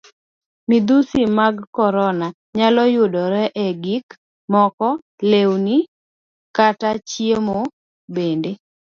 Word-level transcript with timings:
Midhusi 0.69 1.19
mag 1.37 1.55
korona 1.75 2.27
nyalo 2.57 2.81
yudore 2.95 3.43
e 3.65 3.67
gik 3.83 4.07
moko 4.53 4.87
lewni, 5.29 5.77
kata 6.57 6.89
chiemo 7.09 7.59
bende. 8.15 8.51